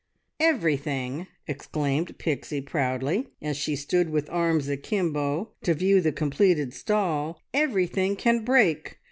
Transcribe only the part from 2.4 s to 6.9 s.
proudly, as she stood with arms akimbo to view the completed